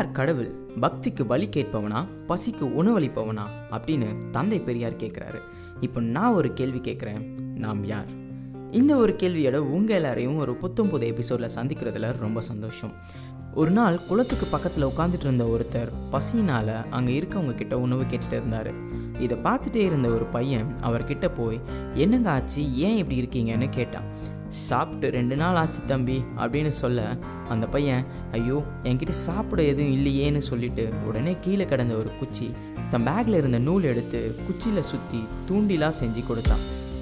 யார் 0.00 0.12
கடவுள்? 0.12 0.50
பக்திக்கு 0.80 1.24
பலி 1.24 1.48
கேட்பவனா? 1.56 2.06
பசிக்கு 2.28 2.64
உணவளிப்பவனா? 2.78 3.42
அப்படின்னு 3.70 4.30
தந்தை 4.30 4.60
பெரியார் 4.60 4.96
கேட்குறாரு 4.96 5.38
இப்போ 5.80 6.00
நான் 6.00 6.32
ஒரு 6.32 6.52
கேள்வி 6.52 6.78
கேட்குறேன் 6.78 7.40
நாம் 7.56 7.84
யார்? 7.84 8.06
இந்த 8.70 8.96
ஒரு 8.96 9.12
கேள்வியோட 9.12 9.56
உங்கள் 9.56 9.96
எல்லாரையும் 9.96 10.36
ஒரு 10.36 10.54
புத்தம் 10.54 10.90
புது 10.90 11.06
எபிசோடில் 11.06 11.54
சந்திக்கிறதுல 11.54 12.18
ரொம்ப 12.18 12.40
சந்தோஷம். 12.40 12.90
ஒரு 13.54 13.70
நாள் 13.70 14.00
குளத்துக்கு 14.08 14.46
பக்கத்தில் 14.46 14.84
உட்காந்துட்டு 14.84 15.20
இருந்த 15.20 15.44
ஒருத்தர் 15.44 15.92
பசினால் 16.10 16.88
அங்கே 16.90 17.20
இருக்கவங்க 17.20 17.54
கிட்ட 17.54 17.78
உணவு 17.78 18.02
கேட்டுட்டு 18.02 18.32
இருந்தார். 18.32 18.72
இதை 19.20 19.38
பார்த்துட்டே 19.38 19.76
இருந்த 19.76 20.08
ஒரு 20.08 20.24
பையன் 20.24 20.74
அவர்கிட்ட 20.82 21.30
போய் 21.36 21.60
என்னங்க 21.94 22.30
ஆச்சு? 22.30 22.74
ஏன் 22.74 22.96
இப்படி 22.96 23.22
இருக்கீங்கன்னு 23.22 23.68
கேட்டான். 23.70 24.38
சாப்பிட்டு 24.50 25.10
ரெண்டு 25.10 25.36
நாள் 25.36 25.54
ஆச்சு 25.54 25.80
தம்பி 25.86 26.24
அப்படின்னு 26.36 26.68
சொல்ல 26.68 27.16
அந்த 27.48 27.66
பையன் 27.66 28.04
ஐயோ 28.32 28.62
என்கிட்ட 28.82 29.10
சாப்பிட 29.10 29.62
எதுவும் 29.62 29.92
இல்லையேன்னு 29.92 30.38
சொல்லிட்டு 30.38 30.92
உடனே 31.06 31.36
கீழே 31.40 31.64
கிடந்த 31.64 31.94
ஒரு 31.94 32.10
குச்சி 32.18 32.50
தன் 32.90 33.06
பேக்கில் 33.06 33.34
இருந்த 33.34 33.58
நூல் 33.58 33.82
எடுத்து 33.82 34.36
குச்சியில் 34.46 34.82
சுற்றி 34.82 35.24
தூண்டிலாக 35.48 35.92
செஞ்சு 36.00 36.26
கொடுத்தான். 36.26 36.58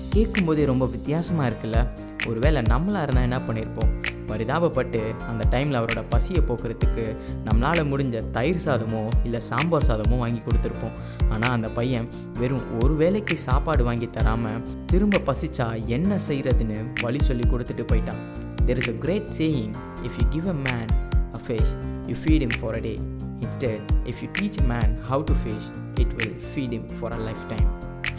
கேட்கும்போதே 0.08 0.64
ரொம்ப 0.64 0.86
வித்தியாசமாக 0.86 1.48
இருக்குல்ல. 1.48 1.88
ஒருவேளை 2.28 2.62
நம்மளாக 2.62 3.02
இருந்தால் 3.02 3.22
என்ன 3.22 3.38
பண்ணியிருப்போம் 3.38 3.97
பரிதாபப்பட்டு 4.30 5.00
அந்த 5.30 5.42
டைமில் 5.54 5.78
அவரோட 5.80 6.02
பசியை 6.14 6.42
போக்குறதுக்கு 6.48 7.04
நம்மளால் 7.46 7.88
முடிஞ்ச 7.92 8.22
தயிர் 8.36 8.64
சாதமோ 8.66 9.02
இல்லை 9.26 9.40
சாம்பார் 9.50 9.88
சாதமோ 9.90 10.18
வாங்கி 10.24 10.42
கொடுத்துருப்போம். 10.46 10.96
ஆனால் 11.34 11.54
அந்த 11.56 11.70
பையன் 11.78 12.08
வெறும் 12.40 12.66
ஒரு 12.82 12.94
வேளைக்கு 13.02 13.36
சாப்பாடு 13.48 13.84
வாங்கி 13.88 14.08
தராமல் 14.16 14.62
திரும்ப 14.92 15.22
பசிச்சா 15.28 15.68
என்ன 15.96 16.18
செய்கிறதுன்னு 16.28 16.78
வழி 17.04 17.22
சொல்லி 17.28 17.46
கொடுத்துட்டு 17.52 17.86
போயிட்டான். 17.92 18.22
There 18.68 18.80
is 18.82 18.90
a 18.94 18.96
great 19.04 19.28
saying 19.38 19.72
if 20.06 20.18
you 20.20 20.26
give 20.34 20.48
a 20.54 20.56
man 20.66 20.90
a 21.38 21.40
fish 21.46 21.74
you 22.10 22.16
feed 22.22 22.44
him 22.48 22.56
for 22.60 22.76
a 22.80 22.82
day 22.88 22.94
instead 23.44 23.84
if 24.12 24.20
you 24.24 24.28
teach 24.38 24.60
man 24.72 24.92
how 25.10 25.24
to 25.30 25.36
fish 25.42 25.68
it 26.02 26.12
will 26.18 26.36
feed 26.50 26.74
him 26.78 26.88
for 26.96 27.16
a 27.18 27.22
life 27.28 27.44
time 27.52 27.68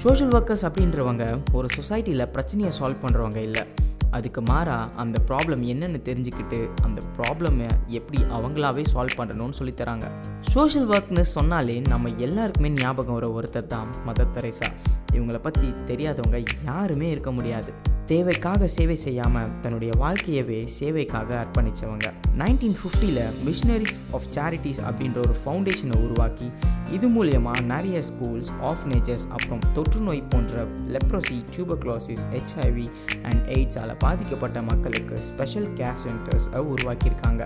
social 0.06 0.34
workers 0.38 0.66
அப்படின்றவங்க 0.68 1.26
ஒரு 1.60 1.68
சொசைட்டியில் 1.78 2.30
பிரச்சனையை 2.36 2.72
solve 2.80 3.04
பண்ணுறவங்க 3.06 3.40
இல்லை. 3.50 3.64
அதுக்கு 4.12 4.42
மாறாக 4.42 4.92
அந்த 4.96 5.18
problem 5.28 5.64
என்னென்னு 5.74 6.00
தெரிஞ்சுக்கிட்டு 6.06 6.70
அந்த 6.82 7.02
ப்ராப்ளமை 7.18 7.68
எப்படி 7.88 8.22
அவங்களாவே 8.22 8.86
சால்வ் 8.94 9.18
பண்ணணும்னு 9.18 9.58
சொல்லித்தராங்க 9.60 10.08
சோஷியல் 10.40 10.88
ஒர்க்னு 10.88 11.20
சொன்னாலே 11.20 11.80
நம்ம 11.80 12.10
எல்லாருக்குமே 12.18 12.70
ஞாபகம் 12.70 13.14
வர 13.14 13.28
ஒருத்தர் 13.28 13.66
தான் 13.66 13.90
மதர் 14.08 14.34
தெரேசா. 14.34 14.68
இவங்களை 15.12 15.38
பற்றி 15.38 15.74
தெரியாதவங்க 15.86 16.44
யாருமே 16.66 17.10
இருக்க 17.10 17.32
முடியாது. 17.32 17.74
தேவைக்காக 18.10 18.68
சேவை 18.68 18.96
செய்யாமல் 18.96 19.52
தன்னுடைய 19.62 19.92
வாழ்க்கையவே 19.98 20.60
சேவைக்காக 20.78 21.30
அர்ப்பணித்தவங்க 21.40 22.08
நைன்டீன் 22.38 22.78
ஃபிஃப்டியில் 22.80 23.20
மிஷினரிஸ் 23.46 24.00
ஆஃப் 24.12 24.26
சேரிட்டிஸ் 24.36 24.80
அப்படின்ற 24.80 25.20
ஒரு 25.20 25.36
ஃபவுண்டேஷனை 25.44 25.98
உருவாக்கி 26.06 26.48
இது 26.92 27.08
மூலயமா 27.10 27.54
நிறைய 27.62 28.02
ஸ்கூல்ஸ் 28.02 28.52
ஆஃப்னேஜஸ் 28.62 29.26
அப்புறம் 29.30 29.64
தொற்று 29.74 30.00
நோய் 30.00 30.24
போன்ற 30.30 30.66
லெப்ரோசி 30.96 31.38
டியூபக்ளோசிஸ் 31.52 32.26
ஹெச்ஐவி 32.34 32.88
அண்ட் 33.24 33.44
எய்ட்ஸால் 33.58 33.96
பாதிக்கப்பட்ட 33.98 34.62
மக்களுக்கு 34.62 35.18
ஸ்பெஷல் 35.22 35.70
கேர் 35.74 36.02
சென்டர்ஸை 36.06 36.64
உருவாக்கியிருக்காங்க. 36.74 37.46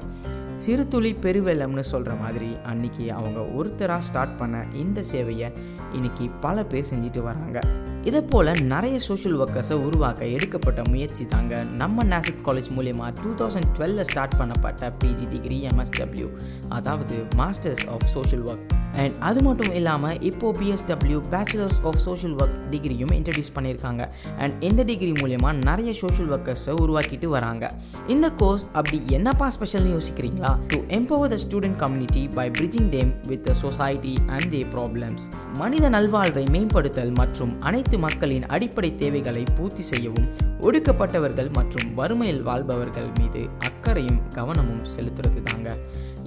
சிறு 0.64 0.88
துளி 0.88 1.10
பெருவெள்ளம்னு 1.22 1.80
சொல்கிற 1.80 2.16
மாதிரி 2.16 2.50
அன்னைக்கு 2.64 3.14
அவங்க 3.14 3.40
ஒருத்தராக 3.40 3.98
ஸ்டார்ட் 3.98 4.38
பண்ண 4.38 4.66
இந்த 4.74 5.04
சேவையை 5.12 5.50
இன்னைக்கு 5.94 6.30
பல 6.30 6.66
பேர் 6.66 6.88
செஞ்சுட்டு 6.90 7.22
வராங்க. 7.24 7.60
இதே 8.02 8.22
போல் 8.22 8.52
நிறைய 8.62 9.00
சோஷியல் 9.00 9.38
ஒர்க்கர்ஸை 9.38 9.74
உருவாக்க 9.74 10.26
எடுக்கப்பட்ட 10.26 10.82
முயற்சி 10.90 11.26
தாங்க 11.26 11.64
நம்ம 11.64 12.04
நாசிக் 12.04 12.42
காலேஜ் 12.46 12.70
மூலயமா 12.78 13.14
டூ 13.22 13.46
தௌசண்ட் 13.46 13.70
டுவெலில் 13.78 14.02
ஸ்டார்ட் 14.02 14.34
பண்ணப்பட்ட 14.40 14.92
பிஜி 15.04 15.28
டிகிரி 15.30 15.68
எம்எஸ்டபிள்யூ 15.68 16.30
அதாவது 16.70 17.18
masters 17.36 17.86
of 17.90 18.06
social 18.06 18.44
work 18.44 18.72
and 18.96 19.18
அது 19.20 19.42
மட்டும் 19.42 19.74
இல்லாமல் 19.74 20.20
இப்போது 20.20 20.60
BSW 20.60 21.22
bachelors 21.32 21.80
of 21.84 21.98
social 21.98 22.36
work 22.36 22.58
டிகிரியும் 22.72 23.14
introduce 23.20 23.54
பண்ணியிருக்காங்க. 23.56 24.04
அண்ட் 24.38 24.64
இந்த 24.64 24.84
டிகிரி 24.84 25.12
மூலயமா 25.12 25.54
நிறைய 25.54 25.94
சோஷியல் 25.94 26.32
ஒர்க்கர்ஸை 26.32 26.74
உருவாக்கிட்டு 26.84 27.26
வராங்க. 27.26 27.72
இந்த 28.08 28.32
கோர்ஸ் 28.32 28.68
அப்படி 28.74 29.02
என்னப்பா 29.08 29.52
ஸ்பெஷல்னு 29.60 29.98
யோசிக்கிறீங்களா? 29.98 30.53
To 30.68 30.78
empower 30.98 31.32
the 31.34 31.38
student 31.44 31.80
community 31.84 32.24
by 32.36 32.46
bridging 32.52 32.90
them 32.90 33.12
with 33.28 33.44
the 33.48 33.54
society 33.54 34.14
and 34.28 34.50
they 34.54 34.62
problems 34.74 35.26
மனித 35.58 35.90
நல்வாழ்வை 35.90 36.46
மேம்படுத்தல் 36.56 37.14
மற்றும் 37.22 37.54
அனைத்து 37.62 37.98
மக்களின் 37.98 38.48
அடிப்படை 38.48 38.92
தேவைகளை 38.96 39.44
பூர்த்தி 39.58 39.82
செய்யவும் 39.82 40.28
ஒடுக்கப்பட்டவர்கள் 40.62 41.52
மற்றும் 41.52 41.88
வறுமையில் 41.96 42.42
வாழ்பவர்கள் 42.42 43.12
மீது 43.20 43.44
அக்கறையும் 43.70 44.22
கவனமும் 44.38 44.86
செலுத்துறது 44.96 45.44
தாங்க 45.44 45.70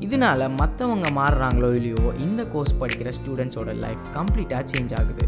இதனால 0.06 0.48
மற்றவங்க 0.60 1.06
மாறுறாங்களோ 1.18 1.68
இல்லையோ 1.74 2.02
இந்த 2.24 2.42
கோர்ஸ் 2.54 2.78
படிக்கிற 2.80 3.10
ஸ்டூடெண்ட்ஸோட 3.18 3.70
லைஃப் 3.84 4.04
கம்ப்ளீட்டாக 4.16 4.64
சேஞ்ச் 4.72 4.94
ஆகுது. 5.00 5.24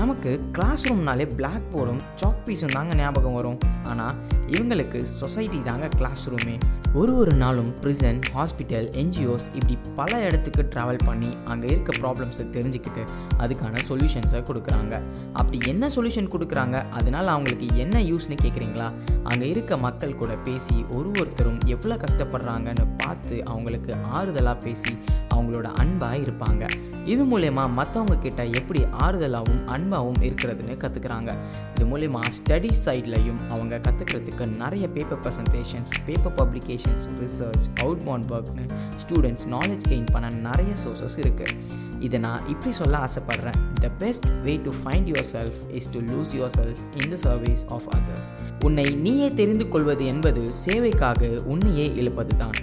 நமக்கு 0.00 0.30
கிளாஸ் 0.52 0.82
ரூம்னாலே 0.88 1.24
பிளாக் 1.38 1.66
போர்டும் 1.72 2.00
சாக் 2.20 2.42
பீஸும் 2.46 2.74
தாங்க 2.76 2.94
ஞாபகம் 2.94 3.34
வரும். 3.38 3.58
ஆனால் 3.90 4.14
இவங்களுக்கு 4.46 4.98
சொசைட்டி 5.02 5.58
தாங்க 5.62 5.88
கிளாஸ் 5.88 6.22
ரூமே 6.30 6.54
ஒரு 7.00 7.12
ஒரு 7.16 7.32
நாளும் 7.32 7.70
ப்ரிசன் 7.82 8.18
ஹாஸ்பிட்டல் 8.34 8.88
என்ஜிஓஸ் 9.02 9.46
இப்படி 9.54 9.76
பல 9.98 10.20
இடத்துக்கு 10.26 10.62
ட்ராவல் 10.72 11.00
பண்ணி 11.04 11.30
அங்கே 11.44 11.68
இருக்க 11.68 11.92
ப்ராப்ளம்ஸை 12.02 12.46
தெரிஞ்சுக்கிட்டு 12.56 13.02
அதுக்கான 13.42 13.82
சொல்யூஷன்ஸை 13.88 14.40
கொடுக்குறாங்க. 14.50 14.94
அப்படி 15.32 15.58
என்ன 15.72 15.90
சொல்யூஷன் 15.96 16.32
கொடுக்குறாங்க? 16.34 16.78
அதனால் 16.90 17.26
அவங்களுக்கு 17.26 17.68
என்ன 17.84 17.98
யூஸ்னு 18.10 18.38
கேட்குறீங்களா 18.44 18.88
அங்கே 19.24 19.48
இருக்க 19.48 19.76
மக்கள் 19.76 20.20
கூட 20.22 20.34
பேசி 20.48 20.84
ஒரு 20.96 21.10
ஒருத்தரும் 21.20 21.60
எவ்வளோ 21.74 21.96
கஷ்டப்படுறாங்கன்னு 21.96 22.86
பார்த்து 22.96 23.44
அவங்களுக்கு 23.44 23.94
ஆறுதலாக 24.18 24.58
பேசி 24.60 24.94
அவங்களோட 25.34 25.68
அன்பாக 25.82 26.16
இருப்பாங்க. 26.16 26.64
இது 27.12 27.22
மூலயமா 27.24 27.62
மற்றவங்க 27.78 28.16
கிட்ட 28.18 28.42
எப்படி 28.58 28.80
ஆறுதலாகவும் 29.04 29.62
அன்பு 29.66 29.91
திறமாவும் 29.92 30.20
இருக்கிறதுன்னு 30.22 30.74
கற்றுக்குறாங்க 30.82 31.30
இது 31.74 31.84
மூலயமா 31.84 32.20
ஸ்டடீஸ் 32.38 32.82
சைட்லையும் 32.86 33.40
அவங்க 33.50 33.76
கற்றுக்கிறதுக்கு 33.76 34.46
நிறைய 34.56 34.88
paper 34.88 35.20
presentations 35.20 35.92
paper 36.06 36.34
publications 36.34 37.04
research 37.20 37.66
outbound 38.04 38.32
ஒர்க்னு 38.32 38.64
students 39.02 39.46
knowledge 39.48 39.86
gain 39.88 40.08
பண்ண 40.12 40.30
நிறைய 40.48 40.74
சோர்சஸ் 40.84 41.18
இருக்குது 41.20 41.80
இதை 42.00 42.20
நான் 42.20 42.48
இப்படி 42.48 42.70
சொல்ல 42.72 42.94
ஆசைப்பட்றேன். 42.98 43.58
The 43.80 43.88
best 43.98 44.26
way 44.38 44.60
to 44.64 44.70
find 44.70 45.08
yourself 45.32 45.58
is 45.74 45.90
to 45.90 46.00
lose 46.00 46.32
yourself 46.56 46.80
in 47.02 47.10
the 47.10 47.16
service 47.16 47.62
of 47.68 47.86
others 47.96 48.28
உன்னை 48.64 48.84
நீயே 48.84 49.28
தெரிந்து 49.34 49.68
கொள்வது 49.68 50.06
என்பது 50.06 50.42
சேவைக்காக 50.64 51.30
உன்னையே 51.44 51.86
இழுப்பது 51.94 52.36
தான் 52.36 52.56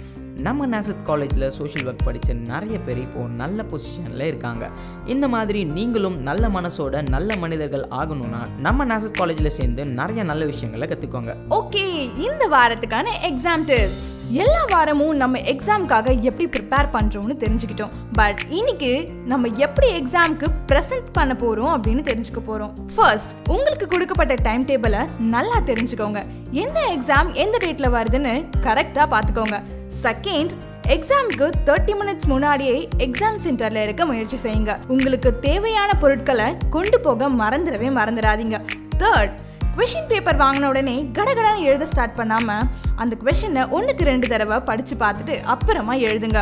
நம்ம 0.46 0.66
நேசத் 0.72 1.02
காலேஜில் 1.02 1.50
சோஷியல் 1.50 1.86
ஒர்க் 1.90 2.04
படித்த 2.04 2.32
நிறைய 2.32 2.78
பேர் 2.78 2.98
இப்போது 2.98 3.34
நல்ல 3.40 3.64
பொசிஷனில் 3.70 4.24
இருக்காங்க. 4.30 4.68
இந்த 5.06 5.28
மாதிரி 5.28 5.64
நீங்களும் 5.64 6.22
நல்ல 6.22 6.48
மனசோட 6.48 7.08
நல்ல 7.08 7.36
மனிதர்கள் 7.36 7.84
ஆகணும்னா 8.00 8.40
நம்ம 8.58 8.86
நேசத் 8.90 9.18
காலேஜில் 9.18 9.48
சேர்ந்து 9.48 9.84
நிறைய 9.84 10.22
நல்ல 10.22 10.44
விஷயங்களை 10.44 10.88
கற்றுக்கோங்க 10.88 11.34
ஓகே 11.58 11.84
இந்த 12.26 12.48
வாரத்துக்கான 12.48 13.08
எக்ஸாம் 13.30 13.64
டிப்ஸ் 13.70 14.08
எல்லா 14.42 14.64
வாரமும் 14.68 15.16
நம்ம 15.16 15.38
எக்ஸாம்க்காக 15.38 16.20
எப்படி 16.20 16.46
ப்ரிப்பேர் 16.56 16.90
பண்ணுறோம்னு 16.92 17.36
தெரிஞ்சுக்கிட்டோம். 17.44 17.94
பட் 18.12 18.42
இன்னைக்கு 18.48 18.92
நம்ம 19.24 19.48
எப்படி 19.48 19.90
எக்ஸாம்க்கு 20.00 20.48
ப்ரெசென்ட் 20.72 21.10
பண்ண 21.12 21.34
போகிறோம் 21.34 21.72
அப்படின்னு 21.76 22.04
தெரிஞ்சுக்க 22.10 22.42
போகிறோம் 22.46 22.72
ஃபர்ஸ்ட் 22.94 23.34
உங்களுக்கு 23.48 23.86
கொடுக்கப்பட்ட 23.86 24.34
டைம் 24.34 24.64
டேபிளை 24.64 25.02
நல்லா 25.18 25.58
தெரிஞ்சுக்கோங்க. 25.72 26.22
எந்த 26.50 26.80
எக்ஸாம் 26.94 27.28
எந்த 27.44 27.58
டேட்டில் 27.66 27.94
வருதுன்னு 27.98 28.34
கரெக்டாக 28.62 29.08
பார்த்துக்கோங்க. 29.16 29.58
செகண்ட் 30.04 30.52
எக்ஸாமுக்கு 30.94 31.46
தேர்ட்டி 31.66 31.94
மினிட்ஸ் 32.00 32.26
முன்னாடியே 32.26 32.88
எக்ஸாம் 32.98 33.38
சென்டர்ல 33.44 33.82
இருக்க 33.82 34.06
முயற்சி 34.06 34.36
செய்யுங்க. 34.36 34.76
உங்களுக்கு 34.88 35.38
தேவையான 35.38 35.90
பொருட்களை 35.94 36.56
கொண்டு 36.70 37.00
போக 37.00 37.28
மறந்துடவே 37.28 37.88
மறந்துடாதீங்க. 37.98 38.58
தேர்ட் 38.98 39.36
கொஷின் 39.76 40.08
பேப்பர் 40.08 40.36
வாங்கின 40.36 40.68
உடனே 40.68 41.10
கடகடன்னு 41.12 41.66
எழுத 41.70 41.86
ஸ்டார்ட் 41.86 42.14
பண்ணாமல் 42.14 42.66
அந்த 42.96 43.16
கொஷினை 43.24 43.68
ஒன்றுக்கு 43.68 44.04
ரெண்டு 44.04 44.28
தடவை 44.28 44.58
படித்து 44.60 44.96
பார்த்துட்டு 44.96 45.42
அப்புறமா 45.42 45.94
எழுதுங்க. 45.94 46.40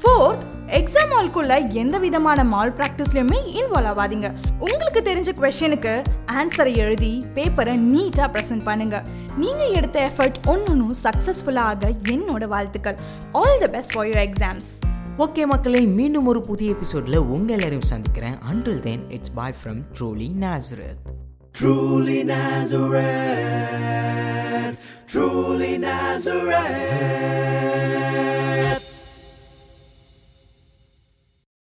ஃபோர்த் 0.00 0.44
எக்ஸாம் 0.78 1.12
ஹால்குள்ள 1.16 1.72
எந்த 1.72 1.98
விதமான 1.98 2.44
மால் 2.44 2.72
ப்ராக்டிஸ்லையுமே 2.78 3.38
இன்வால்வ் 3.58 3.90
ஆகாதீங்க. 3.92 4.28
உங்களுக்கு 4.58 5.00
தெரிஞ்ச 5.08 5.30
கொஷனுக்கு 5.40 5.94
ஆன்சரை 6.38 6.72
எழுதி 6.76 7.12
பேப்பரை 7.34 7.74
நீட்டாக 7.92 8.28
ப்ரெசென்ட் 8.34 8.64
பண்ணுங்க. 8.64 8.96
நீங்க 9.36 9.62
எடுத்த 9.78 10.10
எஃபர்ட் 10.10 10.38
ஒன்னொன்னும் 10.46 10.96
சக்ஸஸ்ஃபுல்லாக 11.04 11.72
ஆக 11.72 11.92
என்னோட 12.14 12.44
வாழ்த்துக்கள். 12.54 12.98
All 13.32 13.58
the 13.58 13.66
best 13.66 13.92
for 13.92 14.06
your 14.06 14.24
exams 14.28 14.68
okay 15.18 15.46
மக்களே 15.46 15.80
மீண்டும் 15.98 16.26
ஒரு 16.26 16.40
புதிய 16.40 16.70
எபிசோடில் 16.76 17.18
உங்கள் 17.34 17.54
எல்லாரையும் 17.56 17.90
சந்திக்கிறேன். 17.92 18.36
Until 18.52 18.80
then 18.88 19.04
it's 19.10 19.34
bye 19.34 19.54
from 19.60 19.80
truly 19.98 20.28
Nazareth 20.46 21.04
Truly 21.58 22.22
Nazareth, 22.30 23.06
truly 25.12 25.70
Nazareth. 25.78 27.65